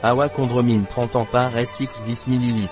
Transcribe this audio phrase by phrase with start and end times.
[0.00, 2.68] Awa Condromine 30 Ampères SX 10 ml.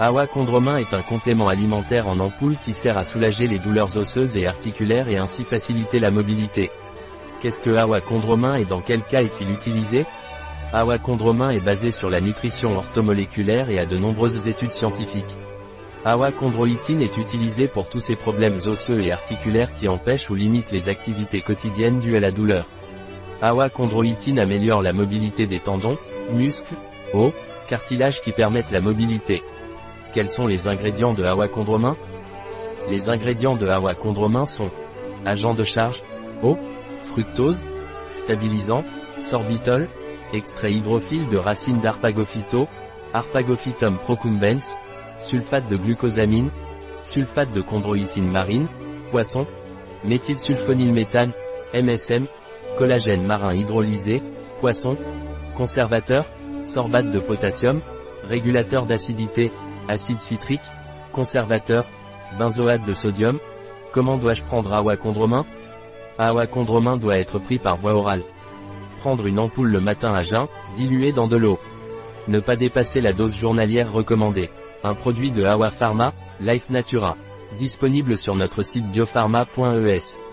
[0.00, 4.34] Awa Condromin est un complément alimentaire en ampoule qui sert à soulager les douleurs osseuses
[4.34, 6.72] et articulaires et ainsi faciliter la mobilité.
[7.40, 10.04] Qu'est-ce que Awa Condromin et dans quel cas est-il utilisé?
[10.72, 15.38] Awa Condromin est basé sur la nutrition orthomoléculaire et a de nombreuses études scientifiques.
[16.04, 20.72] Awa chondroïtine est utilisé pour tous ces problèmes osseux et articulaires qui empêchent ou limitent
[20.72, 22.66] les activités quotidiennes dues à la douleur.
[23.42, 25.96] Awa chondroïtine améliore la mobilité des tendons,
[26.32, 26.74] muscles,
[27.14, 27.32] os,
[27.68, 29.42] cartilages qui permettent la mobilité.
[30.12, 31.96] Quels sont les ingrédients de Awa chondromin
[32.90, 34.70] Les ingrédients de Awa chondromin sont
[35.24, 36.02] agent de charge,
[36.42, 36.58] eau,
[37.04, 37.62] fructose,
[38.12, 38.84] stabilisant,
[39.20, 39.88] sorbitol,
[40.34, 42.68] extrait hydrophile de racines d'Arpagophyto,
[43.14, 44.76] Arpagophytum procumbens,
[45.18, 46.50] sulfate de glucosamine,
[47.02, 48.68] sulfate de chondroïtine marine,
[49.10, 49.46] poisson,
[50.04, 51.32] méthylsulfonylméthane,
[51.74, 52.26] MSM,
[52.78, 54.22] collagène marin hydrolysé,
[54.60, 54.96] poisson,
[55.56, 56.26] conservateur,
[56.64, 57.80] sorbate de potassium,
[58.24, 59.50] régulateur d'acidité,
[59.88, 60.60] acide citrique,
[61.12, 61.84] conservateur,
[62.38, 63.38] benzoate de sodium.
[63.92, 65.44] Comment dois-je prendre Awa Condromin
[66.18, 66.46] Awa
[66.98, 68.22] doit être pris par voie orale.
[68.98, 71.58] Prendre une ampoule le matin à jeun, diluée dans de l'eau.
[72.28, 74.50] Ne pas dépasser la dose journalière recommandée.
[74.84, 77.16] Un produit de Awa Pharma, Life Natura.
[77.58, 80.29] Disponible sur notre site biopharma.es.